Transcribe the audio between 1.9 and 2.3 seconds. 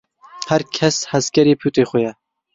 ye.